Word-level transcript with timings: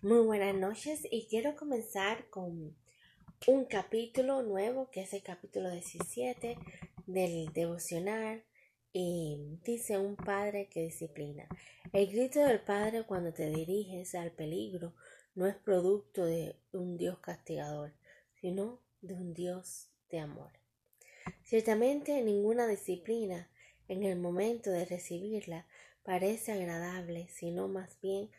Muy 0.00 0.20
buenas 0.20 0.54
noches 0.54 1.00
y 1.10 1.26
quiero 1.26 1.56
comenzar 1.56 2.30
con 2.30 2.76
un 3.48 3.64
capítulo 3.64 4.42
nuevo 4.42 4.92
que 4.92 5.00
es 5.00 5.12
el 5.12 5.24
capítulo 5.24 5.72
17 5.72 6.56
del 7.06 7.52
devocional 7.52 8.44
y 8.92 9.58
dice 9.64 9.98
un 9.98 10.14
padre 10.14 10.68
que 10.68 10.84
disciplina. 10.84 11.48
El 11.92 12.12
grito 12.12 12.38
del 12.38 12.60
padre 12.60 13.06
cuando 13.06 13.32
te 13.32 13.50
diriges 13.50 14.14
al 14.14 14.30
peligro 14.30 14.94
no 15.34 15.48
es 15.48 15.56
producto 15.56 16.24
de 16.24 16.54
un 16.70 16.96
Dios 16.96 17.18
castigador, 17.18 17.92
sino 18.40 18.80
de 19.00 19.14
un 19.14 19.34
Dios 19.34 19.90
de 20.10 20.20
amor. 20.20 20.52
Ciertamente 21.42 22.22
ninguna 22.22 22.68
disciplina 22.68 23.50
en 23.88 24.04
el 24.04 24.16
momento 24.16 24.70
de 24.70 24.84
recibirla 24.84 25.66
parece 26.04 26.52
agradable, 26.52 27.26
sino 27.30 27.66
más 27.66 28.00
bien 28.00 28.30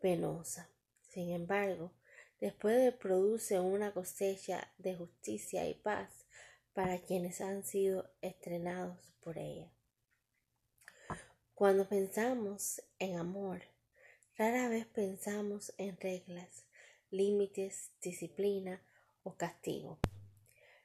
penosa. 0.00 0.68
Sin 1.16 1.30
embargo, 1.32 1.92
después 2.42 2.92
produce 2.92 3.58
una 3.58 3.94
cosecha 3.94 4.70
de 4.76 4.96
justicia 4.96 5.66
y 5.66 5.72
paz 5.72 6.26
para 6.74 6.98
quienes 6.98 7.40
han 7.40 7.64
sido 7.64 8.10
estrenados 8.20 9.14
por 9.22 9.38
ella. 9.38 9.72
Cuando 11.54 11.88
pensamos 11.88 12.82
en 12.98 13.16
amor, 13.16 13.62
rara 14.36 14.68
vez 14.68 14.84
pensamos 14.84 15.72
en 15.78 15.98
reglas, 15.98 16.66
límites, 17.10 17.92
disciplina 18.02 18.82
o 19.22 19.36
castigo. 19.36 19.98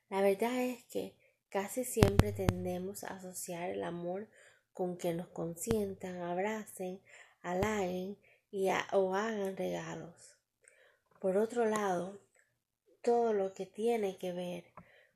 La 0.09 0.21
verdad 0.21 0.63
es 0.63 0.81
que 0.85 1.13
casi 1.49 1.83
siempre 1.83 2.31
tendemos 2.31 3.03
a 3.03 3.17
asociar 3.17 3.69
el 3.69 3.83
amor 3.83 4.29
con 4.71 4.97
que 4.97 5.13
nos 5.13 5.27
consientan, 5.27 6.21
abracen, 6.21 7.01
halaguen 7.41 8.17
y 8.51 8.69
o 8.91 9.15
hagan 9.15 9.55
regalos. 9.55 10.35
Por 11.19 11.37
otro 11.37 11.65
lado, 11.65 12.19
todo 13.01 13.33
lo 13.33 13.53
que 13.53 13.65
tiene 13.65 14.17
que 14.17 14.33
ver 14.33 14.65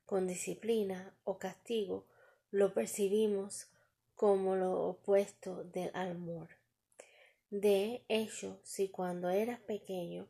con 0.06 0.26
disciplina 0.26 1.14
o 1.24 1.38
castigo 1.38 2.06
lo 2.50 2.72
percibimos 2.72 3.68
como 4.14 4.56
lo 4.56 4.80
opuesto 4.88 5.64
del 5.64 5.90
amor. 5.94 6.48
De 7.50 8.04
hecho, 8.08 8.58
si 8.64 8.88
cuando 8.88 9.28
eras 9.30 9.60
pequeño 9.60 10.28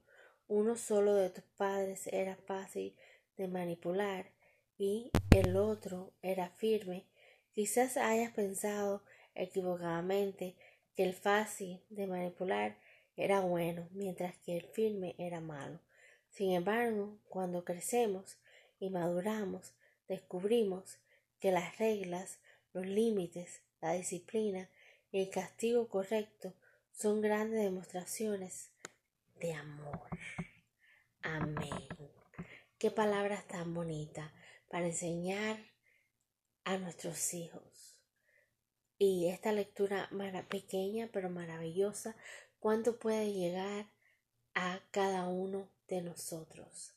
uno 0.49 0.77
solo 0.77 1.15
de 1.15 1.31
tus 1.31 1.45
padres 1.57 2.07
era 2.09 2.37
fácil 2.37 2.97
de 3.37 3.49
manipular 3.49 4.31
y 4.79 5.11
el 5.31 5.57
otro 5.57 6.13
era 6.23 6.51
firme, 6.51 7.07
quizás 7.53 7.97
hayas 7.97 8.33
pensado 8.33 9.03
equivocadamente 9.35 10.57
que 10.95 11.05
el 11.05 11.15
fácil 11.15 11.83
de 11.91 12.07
manipular 12.07 12.79
era 13.17 13.41
bueno, 13.41 13.89
mientras 13.93 14.37
que 14.39 14.57
el 14.57 14.67
firme 14.67 15.15
era 15.19 15.41
malo. 15.41 15.81
Sin 16.31 16.53
embargo, 16.53 17.19
cuando 17.29 17.65
crecemos 17.65 18.39
y 18.79 18.91
maduramos, 18.91 19.75
descubrimos 20.07 20.99
que 21.41 21.51
las 21.51 21.79
reglas, 21.79 22.41
los 22.73 22.87
límites, 22.87 23.63
la 23.81 23.93
disciplina 23.93 24.69
y 25.11 25.23
el 25.23 25.31
castigo 25.31 25.89
correcto 25.89 26.55
son 26.93 27.21
grandes 27.21 27.63
demostraciones 27.63 28.71
de 29.41 29.55
amor. 29.55 30.09
Amén. 31.23 31.89
Qué 32.79 32.91
palabras 32.91 33.47
tan 33.47 33.73
bonitas 33.73 34.31
para 34.69 34.87
enseñar 34.87 35.59
a 36.65 36.77
nuestros 36.79 37.33
hijos. 37.33 37.99
Y 38.99 39.29
esta 39.29 39.53
lectura 39.53 40.11
pequeña 40.49 41.09
pero 41.13 41.31
maravillosa 41.31 42.17
cuánto 42.61 42.99
puede 42.99 43.33
llegar 43.33 43.87
a 44.55 44.81
cada 44.91 45.29
uno 45.29 45.69
de 45.89 46.03
nosotros. 46.03 46.95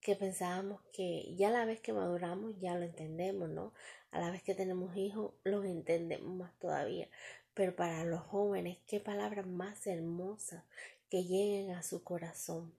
Que 0.00 0.16
pensábamos 0.16 0.80
que 0.92 1.34
ya 1.36 1.48
a 1.48 1.52
la 1.52 1.64
vez 1.64 1.80
que 1.80 1.92
maduramos 1.92 2.58
ya 2.58 2.74
lo 2.76 2.84
entendemos, 2.84 3.50
¿no? 3.50 3.74
A 4.10 4.20
la 4.20 4.30
vez 4.30 4.42
que 4.42 4.54
tenemos 4.54 4.96
hijos 4.96 5.34
los 5.44 5.64
entendemos 5.64 6.34
más 6.34 6.58
todavía. 6.58 7.08
Pero 7.52 7.76
para 7.76 8.04
los 8.04 8.22
jóvenes, 8.22 8.78
qué 8.86 9.00
palabras 9.00 9.46
más 9.46 9.86
hermosas 9.86 10.64
que 11.10 11.24
lleguen 11.24 11.72
a 11.72 11.82
su 11.82 12.02
corazón 12.02 12.72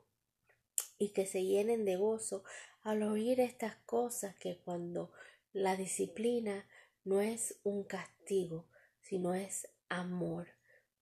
y 0.97 1.09
que 1.09 1.25
se 1.25 1.43
llenen 1.43 1.85
de 1.85 1.97
gozo 1.97 2.43
al 2.81 3.03
oír 3.03 3.39
estas 3.39 3.75
cosas 3.85 4.35
que 4.37 4.57
cuando 4.57 5.11
la 5.53 5.75
disciplina 5.75 6.65
no 7.03 7.21
es 7.21 7.59
un 7.63 7.83
castigo, 7.83 8.65
sino 9.01 9.33
es 9.33 9.67
amor 9.89 10.47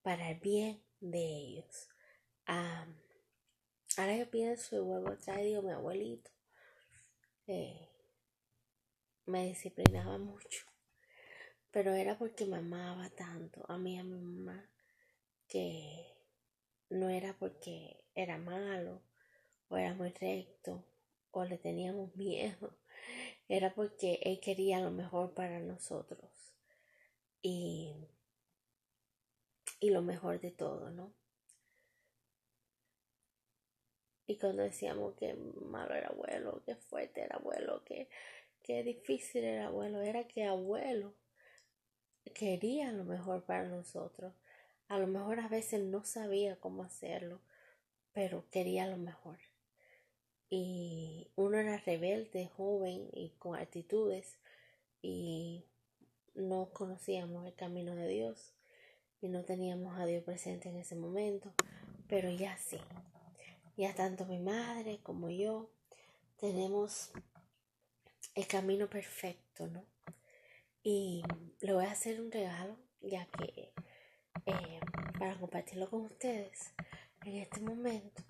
para 0.01 0.31
el 0.31 0.39
bien 0.39 0.81
de 0.99 1.19
ellos. 1.19 1.89
ahora 2.45 4.15
yo 4.15 4.29
pienso 4.29 4.75
y 4.75 4.79
vuelvo 4.79 5.09
atrás 5.09 5.37
digo, 5.41 5.61
mi 5.61 5.71
abuelito 5.71 6.31
eh, 7.47 7.89
me 9.25 9.45
disciplinaba 9.45 10.17
mucho, 10.17 10.65
pero 11.71 11.93
era 11.93 12.17
porque 12.17 12.45
me 12.45 12.57
amaba 12.57 13.09
tanto 13.09 13.65
a 13.67 13.77
mí 13.77 13.97
a 13.99 14.03
mi 14.03 14.19
mamá 14.19 14.69
que 15.47 16.15
no 16.89 17.09
era 17.09 17.37
porque 17.37 18.03
era 18.15 18.37
malo 18.37 19.01
o 19.67 19.77
era 19.77 19.93
muy 19.93 20.09
recto 20.09 20.85
o 21.31 21.43
le 21.43 21.57
teníamos 21.57 22.15
miedo, 22.15 22.77
era 23.47 23.73
porque 23.73 24.19
él 24.23 24.39
quería 24.39 24.79
lo 24.79 24.91
mejor 24.91 25.33
para 25.33 25.59
nosotros. 25.59 26.31
Y 27.41 28.09
y 29.79 29.89
lo 29.91 30.01
mejor 30.01 30.39
de 30.39 30.51
todo, 30.51 30.89
¿no? 30.91 31.13
Y 34.27 34.37
cuando 34.37 34.61
decíamos 34.61 35.15
que 35.15 35.33
malo 35.33 35.95
era 35.95 36.09
abuelo, 36.09 36.61
que 36.65 36.75
fuerte 36.75 37.21
era 37.21 37.37
abuelo, 37.37 37.83
que, 37.83 38.09
que 38.61 38.83
difícil 38.83 39.43
era 39.43 39.67
abuelo, 39.67 40.01
era 40.01 40.27
que 40.27 40.45
abuelo 40.45 41.15
quería 42.35 42.91
lo 42.91 43.05
mejor 43.05 43.43
para 43.43 43.67
nosotros. 43.67 44.33
A 44.87 44.99
lo 44.99 45.07
mejor 45.07 45.39
a 45.39 45.47
veces 45.47 45.81
no 45.81 46.03
sabía 46.03 46.59
cómo 46.59 46.83
hacerlo, 46.83 47.41
pero 48.13 48.45
quería 48.51 48.85
lo 48.87 48.97
mejor. 48.97 49.39
Y 50.49 51.31
uno 51.35 51.57
era 51.57 51.77
rebelde, 51.77 52.47
joven 52.55 53.09
y 53.13 53.29
con 53.39 53.55
actitudes 53.55 54.37
y 55.01 55.65
no 56.35 56.69
conocíamos 56.73 57.45
el 57.47 57.55
camino 57.55 57.95
de 57.95 58.07
Dios 58.07 58.53
y 59.21 59.27
no 59.27 59.43
teníamos 59.43 59.97
a 59.99 60.05
Dios 60.05 60.23
presente 60.23 60.69
en 60.69 60.77
ese 60.77 60.95
momento, 60.95 61.53
pero 62.07 62.29
ya 62.29 62.57
sí. 62.57 62.79
Ya 63.77 63.93
tanto 63.93 64.25
mi 64.25 64.39
madre 64.39 64.99
como 65.03 65.29
yo 65.29 65.69
tenemos 66.37 67.11
el 68.35 68.47
camino 68.47 68.89
perfecto, 68.89 69.67
¿no? 69.67 69.85
Y 70.83 71.23
le 71.61 71.73
voy 71.73 71.85
a 71.85 71.91
hacer 71.91 72.21
un 72.21 72.31
regalo, 72.31 72.77
ya 73.01 73.25
que 73.25 73.73
eh, 74.45 74.79
para 75.17 75.37
compartirlo 75.37 75.89
con 75.89 76.05
ustedes 76.05 76.73
en 77.25 77.35
este 77.35 77.59
momento, 77.59 78.23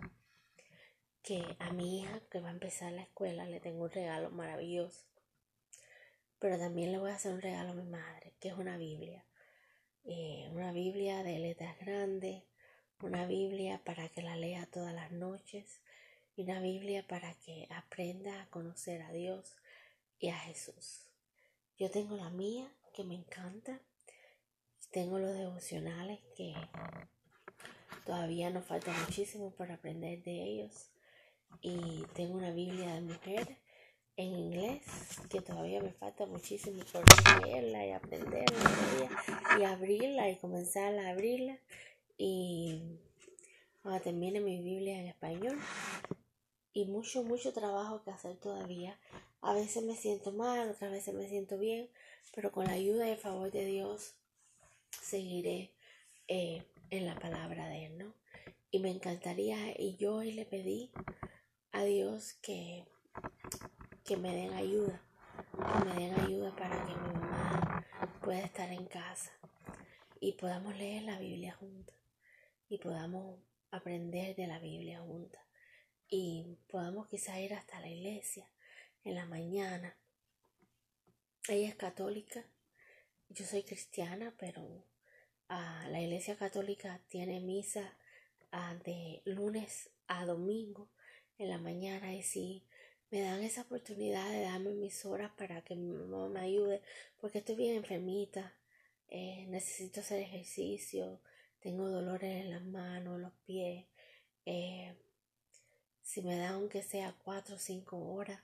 que 1.22 1.44
a 1.60 1.72
mi 1.72 2.00
hija 2.00 2.20
que 2.32 2.40
va 2.40 2.50
a 2.50 2.54
empezar 2.54 2.92
la 2.92 3.04
escuela 3.04 3.46
le 3.46 3.60
tengo 3.60 3.84
un 3.84 3.92
regalo 3.92 4.32
maravilloso. 4.32 5.06
Pero 6.40 6.58
también 6.58 6.92
le 6.92 6.98
voy 6.98 7.12
a 7.12 7.16
hacer 7.16 7.34
un 7.34 7.42
regalo 7.42 7.72
a 7.72 7.76
mi 7.76 7.84
madre, 7.84 8.34
que 8.40 8.48
es 8.48 8.56
una 8.56 8.78
Biblia. 8.78 9.24
Eh, 10.06 10.50
una 10.52 10.72
Biblia 10.72 11.24
de 11.24 11.40
letras 11.40 11.78
grandes, 11.80 12.44
una 13.02 13.26
Biblia 13.26 13.82
para 13.84 14.10
que 14.10 14.22
la 14.22 14.36
lea 14.36 14.68
todas 14.72 14.94
las 14.94 15.12
noches 15.12 15.82
y 16.36 16.44
una 16.44 16.60
Biblia 16.60 17.06
para 17.08 17.34
que 17.36 17.68
aprenda 17.70 18.42
a 18.42 18.50
conocer 18.50 19.02
a 19.02 19.12
Dios 19.12 19.56
y 20.20 20.30
a 20.30 20.38
Jesús. 20.38 21.06
Yo 21.78 21.90
tengo 21.92 22.18
la 22.18 22.30
mía 22.30 22.72
que 22.94 23.04
me 23.04 23.16
encanta, 23.16 23.80
tengo 24.92 25.20
los 25.20 25.34
devocionales 25.34 26.20
que 26.36 26.54
todavía 28.06 28.50
nos 28.50 28.66
falta 28.66 28.92
muchísimo 29.06 29.52
para 29.52 29.76
aprender 29.76 30.24
de 30.24 30.44
ellos 30.44 30.90
y 31.62 32.04
tengo 32.16 32.36
una 32.36 32.52
Biblia 32.52 32.94
de 32.94 33.02
mujer 33.02 33.58
en 34.20 34.36
inglés, 34.36 34.84
que 35.30 35.40
todavía 35.40 35.82
me 35.82 35.94
falta 35.94 36.26
muchísimo 36.26 36.84
por 36.92 37.06
leerla 37.46 37.86
y 37.86 37.92
aprenderla 37.92 39.10
y 39.58 39.64
abrirla 39.64 40.30
y 40.30 40.36
comenzar 40.36 40.94
a 41.00 41.12
abrirla. 41.12 41.58
Y 42.18 43.00
cuando 43.82 44.02
termine 44.02 44.42
mi 44.42 44.62
Biblia 44.62 45.00
en 45.00 45.08
español. 45.08 45.58
Y 46.74 46.86
mucho, 46.86 47.24
mucho 47.24 47.54
trabajo 47.54 48.04
que 48.04 48.12
hacer 48.12 48.36
todavía. 48.36 49.00
A 49.42 49.54
veces 49.54 49.84
me 49.84 49.96
siento 49.96 50.34
mal, 50.34 50.70
otras 50.70 50.92
veces 50.92 51.14
me 51.16 51.30
siento 51.30 51.58
bien, 51.58 51.90
pero 52.36 52.52
con 52.52 52.66
la 52.66 52.74
ayuda 52.74 53.08
y 53.08 53.12
el 53.12 53.18
favor 53.18 53.52
de 53.52 53.66
Dios 53.66 54.16
seguiré 55.02 55.72
eh, 56.28 56.62
en 56.90 57.06
la 57.06 57.16
palabra 57.16 57.70
de 57.70 57.86
Él, 57.86 57.98
¿no? 57.98 58.14
Y 58.70 58.80
me 58.80 58.92
encantaría, 58.92 59.80
y 59.80 59.96
yo 59.96 60.16
hoy 60.16 60.34
le 60.34 60.46
pedí 60.46 60.92
a 61.72 61.86
Dios 61.86 62.34
que 62.42 62.86
que 64.10 64.18
me 64.18 64.34
den 64.34 64.54
ayuda, 64.56 65.00
que 65.54 65.86
me 65.86 65.94
den 65.94 66.20
ayuda 66.20 66.56
para 66.56 66.84
que 66.84 66.96
mi 66.96 67.14
mamá 67.14 67.86
pueda 68.24 68.40
estar 68.40 68.68
en 68.72 68.88
casa 68.88 69.32
y 70.20 70.32
podamos 70.32 70.76
leer 70.78 71.04
la 71.04 71.20
Biblia 71.20 71.54
juntos 71.54 71.96
y 72.70 72.80
podamos 72.80 73.40
aprender 73.70 74.36
de 74.36 74.48
la 74.48 74.58
Biblia 74.58 75.00
juntas 75.02 75.44
y 76.08 76.58
podamos 76.72 77.08
quizá 77.08 77.40
ir 77.40 77.54
hasta 77.54 77.80
la 77.82 77.88
iglesia 77.88 78.50
en 79.04 79.14
la 79.14 79.28
mañana. 79.28 79.96
Ella 81.48 81.70
es 81.70 81.76
católica, 81.76 82.44
yo 83.28 83.46
soy 83.46 83.62
cristiana, 83.62 84.34
pero 84.40 84.88
ah, 85.50 85.86
la 85.92 86.02
iglesia 86.02 86.36
católica 86.36 87.00
tiene 87.10 87.42
misa 87.42 87.96
ah, 88.52 88.74
de 88.84 89.22
lunes 89.26 89.92
a 90.08 90.26
domingo 90.26 90.90
en 91.38 91.50
la 91.50 91.60
mañana 91.60 92.16
y 92.16 92.24
si 92.24 92.66
me 93.12 93.22
dan 93.22 93.44
esa 93.44 93.62
oportunidad 93.62 94.30
de 94.30 94.42
darme 94.42 94.72
mis 94.74 95.06
horas 95.06 95.32
para 95.38 95.62
que 95.64 95.76
mi 95.76 95.92
mamá 95.92 96.30
me 96.30 96.42
ayude, 96.42 96.82
porque 97.20 97.40
estoy 97.40 97.56
bien 97.56 97.78
enfermita, 97.78 98.54
eh, 99.08 99.48
necesito 99.48 100.02
hacer 100.02 100.20
ejercicio, 100.22 101.20
tengo 101.60 101.90
dolores 101.90 102.44
en 102.44 102.52
las 102.52 102.64
manos, 102.64 103.20
los 103.20 103.34
pies. 103.46 103.86
Eh, 104.46 104.96
si 106.04 106.22
me 106.22 106.38
da 106.38 106.52
aunque 106.52 106.84
sea 106.84 107.16
cuatro 107.24 107.56
o 107.56 107.60
cinco 107.60 107.98
horas, 108.14 108.42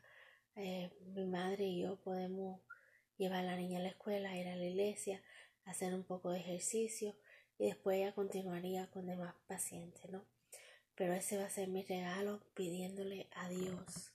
eh, 0.56 0.91
mi 1.13 1.25
madre 1.25 1.65
y 1.65 1.81
yo 1.83 1.97
podemos 1.97 2.62
llevar 3.17 3.39
a 3.39 3.51
la 3.51 3.57
niña 3.57 3.79
a 3.79 3.83
la 3.83 3.89
escuela, 3.89 4.38
ir 4.38 4.47
a 4.47 4.56
la 4.56 4.65
iglesia, 4.65 5.21
hacer 5.65 5.94
un 5.94 6.03
poco 6.03 6.31
de 6.31 6.39
ejercicio 6.39 7.15
y 7.59 7.67
después 7.67 7.97
ella 7.97 8.13
continuaría 8.13 8.89
con 8.91 9.06
demás 9.06 9.35
pacientes, 9.47 10.09
¿no? 10.12 10.25
Pero 10.95 11.13
ese 11.13 11.38
va 11.38 11.45
a 11.45 11.50
ser 11.50 11.67
mi 11.67 11.83
regalo 11.83 12.41
pidiéndole 12.56 13.27
a 13.31 13.50
Dios 13.50 14.14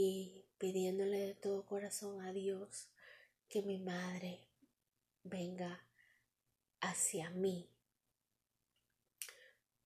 y 0.00 0.44
pidiéndole 0.58 1.18
de 1.18 1.34
todo 1.34 1.66
corazón 1.66 2.20
a 2.20 2.32
Dios 2.32 2.88
que 3.48 3.62
mi 3.62 3.78
madre 3.78 4.46
venga 5.24 5.84
hacia 6.80 7.30
mí 7.30 7.68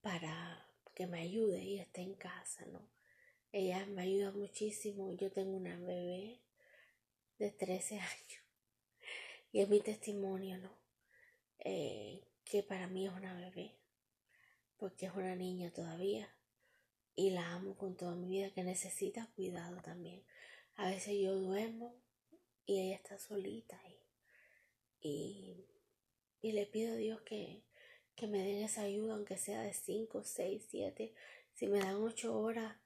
para 0.02 0.68
que 0.94 1.06
me 1.06 1.22
ayude 1.22 1.64
y 1.64 1.78
esté 1.78 2.02
en 2.02 2.12
casa, 2.12 2.66
¿no? 2.66 2.86
Ella 3.52 3.86
me 3.86 4.02
ayuda 4.02 4.32
muchísimo. 4.32 5.14
Yo 5.14 5.32
tengo 5.32 5.56
una 5.56 5.78
bebé 5.78 6.42
de 7.38 7.50
13 7.50 7.94
años 8.00 8.42
y 9.50 9.60
es 9.60 9.68
mi 9.70 9.80
testimonio, 9.80 10.58
¿no? 10.58 10.76
Eh, 11.60 12.22
que 12.44 12.62
para 12.62 12.86
mí 12.86 13.06
es 13.06 13.14
una 13.14 13.32
bebé, 13.32 13.78
porque 14.76 15.06
es 15.06 15.14
una 15.14 15.34
niña 15.36 15.72
todavía 15.72 16.28
y 17.14 17.30
la 17.30 17.52
amo 17.52 17.76
con 17.76 17.96
toda 17.96 18.14
mi 18.14 18.28
vida, 18.28 18.50
que 18.50 18.64
necesita 18.64 19.30
cuidado 19.34 19.80
también. 19.82 20.22
A 20.76 20.88
veces 20.88 21.14
yo 21.20 21.34
duermo 21.34 21.94
y 22.66 22.80
ella 22.80 22.96
está 22.96 23.18
solita 23.18 23.80
y, 25.00 25.66
y 26.40 26.52
le 26.52 26.66
pido 26.66 26.94
a 26.94 26.96
Dios 26.96 27.20
que, 27.22 27.62
que 28.14 28.26
me 28.26 28.38
den 28.38 28.62
esa 28.62 28.82
ayuda, 28.82 29.14
aunque 29.14 29.36
sea 29.36 29.62
de 29.62 29.74
5, 29.74 30.22
6, 30.22 30.66
7. 30.70 31.14
Si 31.54 31.66
me 31.66 31.80
dan 31.80 31.96
8 31.96 32.38
horas, 32.38 32.76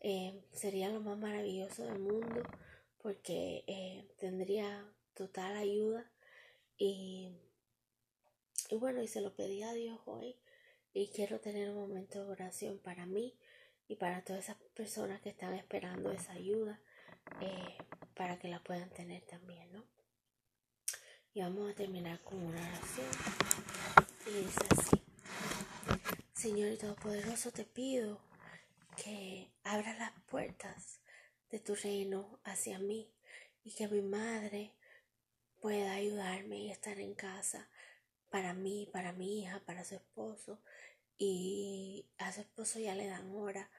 eh, 0.00 0.42
sería 0.52 0.90
lo 0.90 1.00
más 1.00 1.18
maravilloso 1.18 1.84
del 1.84 1.98
mundo, 1.98 2.42
porque 3.02 3.64
eh, 3.66 4.08
tendría 4.18 4.90
total 5.14 5.56
ayuda. 5.56 6.10
Y, 6.76 7.32
y 8.70 8.76
bueno, 8.76 9.02
y 9.02 9.08
se 9.08 9.20
lo 9.20 9.34
pedí 9.34 9.62
a 9.62 9.72
Dios 9.72 10.00
hoy. 10.06 10.36
Y 10.94 11.08
quiero 11.08 11.40
tener 11.40 11.70
un 11.70 11.76
momento 11.76 12.24
de 12.24 12.30
oración 12.30 12.78
para 12.78 13.06
mí 13.06 13.36
y 13.88 13.96
para 13.96 14.22
todas 14.22 14.44
esas 14.44 14.56
personas 14.74 15.20
que 15.22 15.30
están 15.30 15.54
esperando 15.54 16.12
esa 16.12 16.32
ayuda, 16.32 16.80
eh, 17.40 17.76
para 18.14 18.38
que 18.38 18.48
la 18.48 18.62
puedan 18.62 18.90
tener 18.90 19.22
también, 19.22 19.72
¿no? 19.72 19.84
Y 21.32 21.40
vamos 21.40 21.70
a 21.70 21.74
terminar 21.74 22.22
con 22.22 22.42
una 22.42 22.60
oración. 22.60 23.06
Y 24.26 24.30
dice 24.30 24.60
así, 24.70 25.02
Señor 26.34 26.76
Todopoderoso, 26.76 27.50
te 27.50 27.64
pido 27.64 28.20
que 29.02 29.50
abra 29.64 29.94
las 29.94 30.12
puertas 30.26 31.00
de 31.50 31.60
tu 31.60 31.74
reino 31.74 32.40
hacia 32.44 32.78
mí 32.78 33.10
y 33.64 33.74
que 33.74 33.88
mi 33.88 34.02
madre 34.02 34.74
pueda 35.60 35.92
ayudarme 35.92 36.58
y 36.58 36.70
estar 36.70 36.98
en 36.98 37.14
casa 37.14 37.68
para 38.28 38.52
mí, 38.52 38.88
para 38.92 39.12
mi 39.12 39.40
hija, 39.40 39.62
para 39.64 39.84
su 39.84 39.94
esposo. 39.94 40.60
Y 41.18 42.06
a 42.18 42.32
su 42.32 42.40
esposo 42.42 42.78
ya 42.78 42.94
le 42.94 43.06
dan 43.08 43.34
hora, 43.34 43.70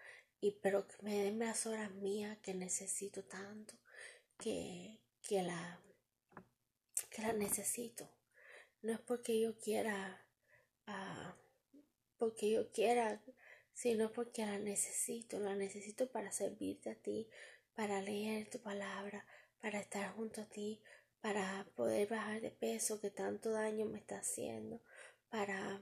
y 0.42 0.52
pero 0.62 0.88
que 0.88 0.96
me 1.02 1.24
den 1.24 1.40
las 1.40 1.66
horas 1.66 1.92
mías 1.92 2.38
que 2.40 2.54
necesito 2.54 3.24
tanto, 3.24 3.76
que, 4.38 5.00
que 5.22 5.44
la 5.44 5.82
que 7.10 7.22
la 7.22 7.34
necesito. 7.34 8.10
No 8.82 8.92
es 8.94 9.00
porque 9.00 9.40
yo 9.40 9.58
quiera 9.58 10.26
Ah, 10.92 11.36
porque 12.18 12.50
yo 12.50 12.72
quiera, 12.72 13.22
sino 13.74 14.12
porque 14.12 14.44
la 14.46 14.58
necesito, 14.58 15.40
la 15.40 15.56
necesito 15.56 16.12
para 16.12 16.32
servirte 16.32 16.90
a 16.90 16.96
ti, 16.96 17.30
para 17.76 18.02
leer 18.02 18.50
tu 18.50 18.60
palabra, 18.60 19.24
para 19.62 19.80
estar 19.80 20.12
junto 20.16 20.42
a 20.42 20.50
ti, 20.50 20.82
para 21.22 21.68
poder 21.76 22.08
bajar 22.10 22.42
de 22.42 22.50
peso 22.50 23.00
que 23.00 23.12
tanto 23.12 23.52
daño 23.52 23.86
me 23.86 24.00
está 24.00 24.18
haciendo, 24.18 24.82
para 25.30 25.80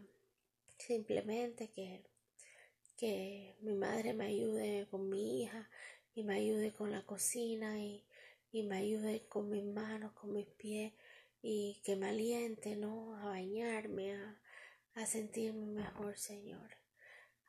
simplemente 0.77 1.69
que, 1.69 2.03
que 2.97 3.56
mi 3.62 3.74
madre 3.74 4.13
me 4.13 4.25
ayude 4.25 4.88
con 4.89 5.09
mi 5.09 5.44
hija 5.44 5.69
y 6.15 6.24
me 6.24 6.35
ayude 6.35 6.74
con 6.74 6.91
la 6.91 7.06
cocina 7.06 7.79
y, 7.79 8.06
y 8.51 8.63
me 8.63 8.77
ayude 8.77 9.27
con 9.27 9.50
mis 9.50 9.65
manos, 9.65 10.13
con 10.13 10.33
mis 10.33 10.47
pies 10.47 10.94
y 11.41 11.81
que 11.83 11.95
me 11.95 12.09
aliente, 12.09 12.75
¿no? 12.75 13.15
A 13.18 13.25
bañarme, 13.25 14.15
a, 14.15 14.41
a 14.95 15.06
sentirme 15.06 15.65
mejor, 15.65 16.18
Señor. 16.18 16.71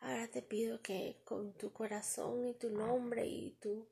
Ahora 0.01 0.29
te 0.29 0.43
pido 0.43 0.81
que 0.81 1.21
con 1.25 1.55
tu 1.55 1.73
corazón 1.73 2.47
y 2.47 2.55
tu 2.55 2.71
nombre 2.71 3.27
y 3.27 3.53
tu, 3.61 3.89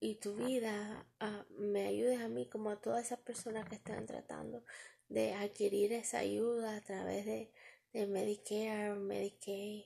y 0.00 0.16
tu 0.16 0.34
vida 0.34 1.06
ah, 1.20 1.46
me 1.50 1.86
ayudes 1.86 2.20
a 2.20 2.28
mí 2.28 2.48
como 2.48 2.70
a 2.70 2.80
todas 2.80 3.06
esas 3.06 3.20
personas 3.20 3.68
que 3.68 3.76
están 3.76 4.06
tratando 4.06 4.64
de 5.08 5.32
adquirir 5.34 5.92
esa 5.92 6.18
ayuda 6.18 6.76
a 6.76 6.80
través 6.82 7.24
de, 7.24 7.52
de 7.92 8.06
Medicare, 8.06 8.94
Medicaid, 8.94 9.84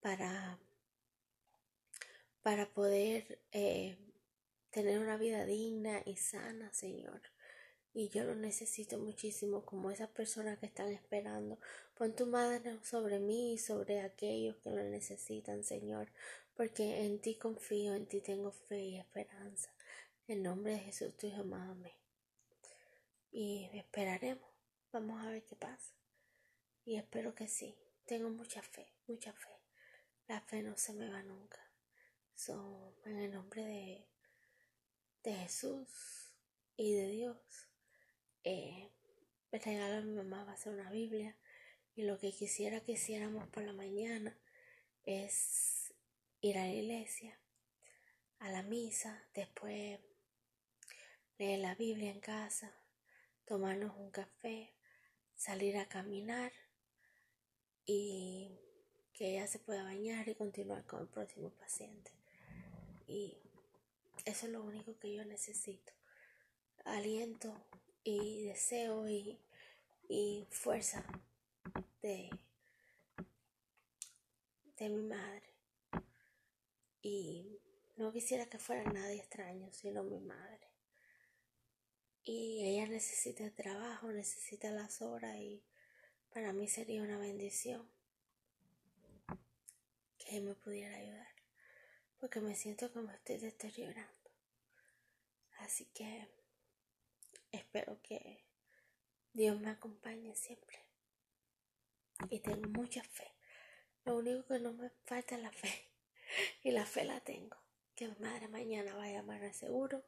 para, 0.00 0.58
para 2.42 2.72
poder 2.72 3.40
eh, 3.52 3.96
tener 4.70 4.98
una 4.98 5.16
vida 5.16 5.44
digna 5.44 6.02
y 6.04 6.16
sana, 6.16 6.72
Señor 6.72 7.22
y 7.94 8.08
yo 8.08 8.24
lo 8.24 8.34
necesito 8.34 8.98
muchísimo 8.98 9.64
como 9.64 9.90
esas 9.90 10.08
personas 10.08 10.58
que 10.58 10.66
están 10.66 10.90
esperando. 10.90 11.58
Pon 11.94 12.14
tu 12.14 12.26
mano 12.26 12.82
sobre 12.84 13.18
mí 13.18 13.54
y 13.54 13.58
sobre 13.58 14.00
aquellos 14.00 14.56
que 14.58 14.70
lo 14.70 14.82
necesitan, 14.84 15.62
Señor, 15.62 16.10
porque 16.54 17.04
en 17.04 17.20
ti 17.20 17.36
confío, 17.36 17.94
en 17.94 18.06
ti 18.06 18.20
tengo 18.20 18.50
fe 18.52 18.82
y 18.82 18.98
esperanza. 18.98 19.74
En 20.26 20.42
nombre 20.42 20.72
de 20.72 20.78
Jesús, 20.78 21.16
tu 21.16 21.26
hijo 21.26 21.40
amén. 21.40 21.92
Y 23.30 23.68
esperaremos. 23.74 24.50
Vamos 24.92 25.22
a 25.22 25.30
ver 25.30 25.44
qué 25.44 25.56
pasa. 25.56 26.01
Y 26.84 26.96
espero 26.96 27.34
que 27.34 27.48
sí. 27.48 27.76
Tengo 28.06 28.30
mucha 28.30 28.62
fe, 28.62 28.92
mucha 29.06 29.32
fe. 29.32 29.60
La 30.28 30.40
fe 30.40 30.62
no 30.62 30.76
se 30.76 30.92
me 30.92 31.08
va 31.08 31.22
nunca. 31.22 31.58
So, 32.34 32.96
en 33.04 33.18
el 33.18 33.32
nombre 33.32 33.64
de, 33.64 34.08
de 35.22 35.34
Jesús 35.34 36.34
y 36.76 36.94
de 36.94 37.08
Dios 37.08 37.68
eh, 38.44 38.90
el 39.52 39.60
regalo 39.60 39.98
a 39.98 40.00
mi 40.00 40.14
mamá 40.14 40.44
va 40.44 40.52
a 40.52 40.56
ser 40.56 40.72
una 40.72 40.90
Biblia 40.90 41.36
y 41.94 42.02
lo 42.02 42.18
que 42.18 42.32
quisiera 42.32 42.80
que 42.80 42.92
hiciéramos 42.92 43.46
por 43.48 43.62
la 43.62 43.72
mañana 43.72 44.36
es 45.04 45.94
ir 46.40 46.58
a 46.58 46.64
la 46.64 46.72
iglesia, 46.72 47.38
a 48.40 48.50
la 48.50 48.62
misa, 48.62 49.28
después 49.34 50.00
leer 51.38 51.58
la 51.60 51.74
Biblia 51.76 52.10
en 52.10 52.20
casa, 52.20 52.74
tomarnos 53.44 53.96
un 53.96 54.10
café, 54.10 54.74
salir 55.36 55.76
a 55.76 55.88
caminar 55.88 56.52
y 57.86 58.58
que 59.12 59.30
ella 59.30 59.46
se 59.46 59.58
pueda 59.58 59.82
bañar 59.82 60.28
y 60.28 60.34
continuar 60.34 60.84
con 60.86 61.02
el 61.02 61.08
próximo 61.08 61.50
paciente. 61.50 62.10
Y 63.06 63.36
eso 64.24 64.46
es 64.46 64.52
lo 64.52 64.62
único 64.62 64.98
que 64.98 65.12
yo 65.12 65.24
necesito. 65.24 65.92
Aliento 66.84 67.54
y 68.04 68.44
deseo 68.44 69.08
y, 69.08 69.38
y 70.08 70.46
fuerza 70.50 71.04
de, 72.00 72.30
de 74.78 74.88
mi 74.88 75.02
madre. 75.02 75.50
Y 77.02 77.60
no 77.96 78.12
quisiera 78.12 78.46
que 78.46 78.58
fuera 78.58 78.84
nadie 78.90 79.16
extraño, 79.16 79.68
sino 79.72 80.02
mi 80.02 80.20
madre. 80.20 80.68
Y 82.24 82.64
ella 82.64 82.86
necesita 82.86 83.44
el 83.44 83.52
trabajo, 83.52 84.12
necesita 84.12 84.70
las 84.70 85.02
horas 85.02 85.36
y 85.36 85.62
para 86.32 86.52
mí 86.52 86.68
sería 86.68 87.02
una 87.02 87.18
bendición 87.18 87.88
que 90.18 90.40
me 90.40 90.54
pudiera 90.54 90.96
ayudar. 90.96 91.32
Porque 92.18 92.40
me 92.40 92.54
siento 92.54 92.92
como 92.92 93.10
estoy 93.10 93.38
deteriorando. 93.38 94.30
Así 95.58 95.86
que 95.86 96.28
Espero 97.52 98.00
que 98.02 98.42
Dios 99.34 99.60
me 99.60 99.70
acompañe 99.70 100.34
siempre. 100.34 100.78
Y 102.30 102.40
tengo 102.40 102.68
mucha 102.68 103.02
fe 103.02 103.34
Lo 104.04 104.16
único 104.16 104.46
que 104.46 104.58
no 104.58 104.72
me 104.72 104.90
falta 105.04 105.36
es 105.36 105.42
la 105.42 105.52
fe. 105.52 105.88
Y 106.62 106.70
la 106.70 106.86
fe 106.86 107.04
la 107.04 107.20
tengo. 107.20 107.56
Que 107.94 108.08
mi 108.08 108.14
madre 108.20 108.48
mañana 108.48 108.94
va 108.94 109.04
a 109.04 109.12
llamar 109.12 109.44
al 109.44 109.52
seguro 109.52 110.02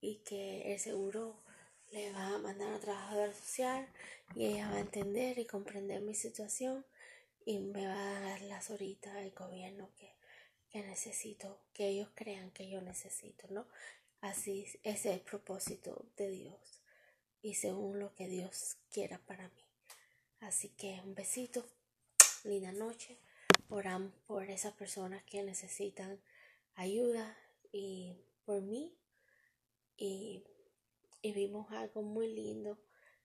y 0.00 0.22
que 0.24 0.72
el 0.72 0.80
seguro 0.80 1.44
le 1.92 2.12
va 2.12 2.34
a 2.34 2.38
mandar 2.38 2.74
a 2.74 2.80
trabajador 2.80 3.32
social 3.34 3.86
y 4.34 4.46
ella 4.46 4.68
va 4.70 4.76
a 4.76 4.80
entender 4.80 5.38
y 5.38 5.46
comprender 5.46 6.00
mi 6.00 6.14
situación 6.14 6.84
y 7.44 7.58
me 7.58 7.86
va 7.86 8.16
a 8.16 8.20
dar 8.20 8.42
las 8.42 8.70
horitas 8.70 9.14
del 9.14 9.30
gobierno 9.32 9.90
que, 9.96 10.16
que 10.70 10.82
necesito, 10.82 11.60
que 11.72 11.88
ellos 11.88 12.08
crean 12.14 12.50
que 12.50 12.68
yo 12.68 12.80
necesito, 12.80 13.46
¿no? 13.50 13.66
Así 14.20 14.64
ese 14.82 14.90
es 14.90 15.06
el 15.06 15.20
propósito 15.20 16.06
de 16.16 16.30
Dios 16.30 16.82
y 17.42 17.54
según 17.54 17.98
lo 17.98 18.14
que 18.14 18.28
Dios 18.28 18.78
quiera 18.90 19.18
para 19.26 19.48
mí. 19.48 19.64
Así 20.40 20.70
que 20.70 21.00
un 21.04 21.14
besito, 21.14 21.64
linda 22.44 22.72
noche. 22.72 23.18
Oramos 23.68 24.12
por 24.26 24.50
esas 24.50 24.74
personas 24.74 25.22
que 25.24 25.42
necesitan 25.42 26.20
ayuda 26.74 27.36
y 27.72 28.16
por 28.44 28.62
mí. 28.62 28.94
Y, 29.96 30.44
y 31.22 31.32
vimos 31.32 31.70
algo 31.72 32.02
muy 32.02 32.32
lindo 32.32 32.78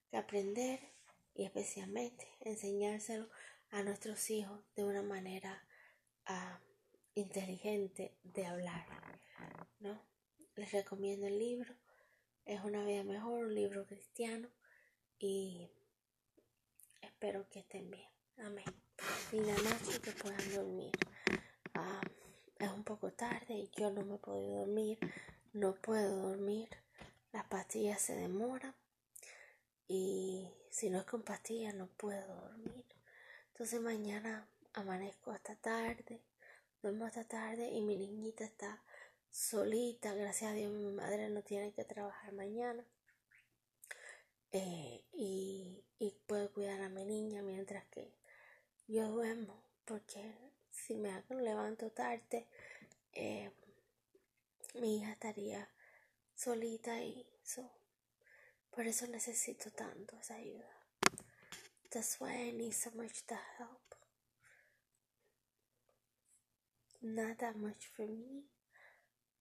que 0.10 0.18
aprender 0.18 0.80
y 1.34 1.44
especialmente 1.44 2.28
enseñárselo 2.40 3.30
a 3.70 3.84
nuestros 3.84 4.30
hijos 4.30 4.64
de 4.76 4.86
una 4.86 5.04
manera 5.04 5.68
uh, 6.30 6.58
inteligente 7.14 8.18
de 8.24 8.46
hablar. 8.46 8.86
¿no? 9.80 10.02
Les 10.56 10.72
recomiendo 10.72 11.28
el 11.28 11.38
libro. 11.38 11.76
Es 12.46 12.64
una 12.64 12.86
vida 12.86 13.04
mejor, 13.04 13.46
un 13.46 13.56
libro 13.56 13.86
cristiano. 13.86 14.50
Y 15.20 15.70
Espero 17.20 17.50
que 17.50 17.60
estén 17.62 17.90
bien. 17.90 18.08
Amén. 18.38 18.66
Y 19.32 19.40
la 19.40 19.56
noche 19.56 20.00
que 20.04 20.12
puedan 20.12 20.54
dormir. 20.54 20.92
Ah, 21.74 22.02
es 22.60 22.70
un 22.70 22.84
poco 22.84 23.12
tarde 23.12 23.70
yo 23.76 23.90
no 23.90 24.04
me 24.06 24.20
puedo 24.20 24.60
dormir. 24.60 25.00
No 25.52 25.74
puedo 25.82 26.30
dormir. 26.30 26.70
Las 27.38 27.46
pastillas 27.46 28.02
se 28.02 28.16
demoran. 28.16 28.74
Y 29.88 30.50
si 30.72 30.90
no 30.90 30.98
es 30.98 31.06
con 31.06 31.22
pastillas 31.22 31.76
no 31.76 31.86
puedo 31.86 32.26
dormir. 32.36 32.84
Entonces 33.50 33.80
mañana 33.80 34.50
amanezco 34.74 35.30
hasta 35.30 35.56
tarde. 35.56 36.24
Duermo 36.82 37.06
hasta 37.06 37.26
tarde 37.26 37.70
y 37.70 37.84
mi 37.84 37.96
niñita 37.96 38.44
está 38.44 38.82
solita. 39.30 40.16
Gracias 40.16 40.50
a 40.52 40.56
Dios 40.56 40.72
mi 40.72 40.92
madre 40.92 41.30
no 41.30 41.44
tiene 41.44 41.74
que 41.74 41.84
trabajar 41.84 42.34
mañana. 42.34 42.84
Eh, 44.52 45.04
y, 45.14 45.84
y 46.00 46.16
puedo 46.26 46.52
cuidar 46.52 46.82
a 46.82 46.90
mi 46.90 47.06
niña 47.06 47.44
mientras 47.44 47.86
que 47.90 48.16
yo 48.88 49.10
duermo 49.10 49.62
porque 49.86 50.34
si 50.72 50.96
me 50.96 51.14
levanto 51.30 51.92
tarde 51.92 52.48
eh, 53.14 53.52
mi 54.74 54.98
hija 54.98 55.12
estaría 55.12 55.70
solita 56.38 56.94
y 57.02 57.26
so, 57.44 57.70
por 58.70 58.86
eso 58.88 59.08
necesito 59.08 59.72
tanto 59.72 60.16
esa 60.18 60.36
ayuda 60.36 60.70
that's 61.90 62.22
why 62.22 62.32
I 62.32 62.52
need 62.52 62.74
so 62.74 62.92
much 62.92 63.26
the 63.28 63.40
help 63.58 63.96
not 67.02 67.38
that 67.40 67.58
much 67.58 67.88
for 67.96 68.08
me 68.08 68.46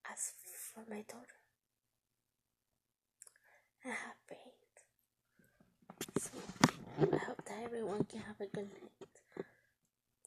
as 0.05 0.33
for 0.73 0.85
my 0.89 1.03
daughter 1.03 1.41
I 3.85 3.91
have 3.91 4.17
pain 4.27 4.57
so 6.19 6.31
I 7.13 7.17
hope 7.17 7.45
that 7.45 7.63
everyone 7.63 8.05
can 8.05 8.21
have 8.21 8.41
a 8.41 8.47
good 8.47 8.71
night. 8.71 9.47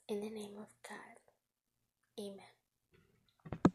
In 0.08 0.22
the 0.22 0.30
name 0.30 0.58
of 0.60 0.68
God. 0.88 1.18
Amen. 2.20 2.59